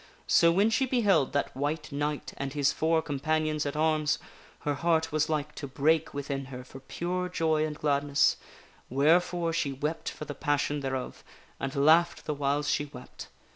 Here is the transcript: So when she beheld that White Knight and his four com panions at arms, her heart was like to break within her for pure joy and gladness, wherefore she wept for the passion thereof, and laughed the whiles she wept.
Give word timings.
So 0.25 0.51
when 0.51 0.71
she 0.71 0.87
beheld 0.87 1.31
that 1.33 1.55
White 1.55 1.91
Knight 1.91 2.33
and 2.37 2.53
his 2.53 2.73
four 2.73 3.03
com 3.03 3.19
panions 3.19 3.67
at 3.67 3.75
arms, 3.75 4.17
her 4.61 4.73
heart 4.73 5.11
was 5.11 5.29
like 5.29 5.53
to 5.53 5.67
break 5.67 6.11
within 6.11 6.45
her 6.45 6.63
for 6.63 6.79
pure 6.79 7.29
joy 7.29 7.67
and 7.67 7.77
gladness, 7.77 8.37
wherefore 8.89 9.53
she 9.53 9.71
wept 9.71 10.09
for 10.09 10.25
the 10.25 10.33
passion 10.33 10.79
thereof, 10.79 11.23
and 11.59 11.75
laughed 11.75 12.25
the 12.25 12.33
whiles 12.33 12.67
she 12.67 12.85
wept. 12.85 13.27